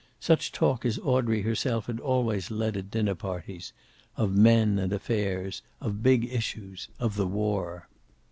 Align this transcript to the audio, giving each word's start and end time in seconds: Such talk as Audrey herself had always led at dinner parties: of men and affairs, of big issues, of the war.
Such 0.19 0.51
talk 0.51 0.83
as 0.83 0.97
Audrey 1.03 1.43
herself 1.43 1.85
had 1.85 1.99
always 1.99 2.49
led 2.49 2.75
at 2.75 2.89
dinner 2.89 3.13
parties: 3.13 3.71
of 4.17 4.35
men 4.35 4.79
and 4.79 4.91
affairs, 4.91 5.61
of 5.79 6.01
big 6.01 6.23
issues, 6.25 6.87
of 6.99 7.15
the 7.17 7.27
war. 7.27 7.87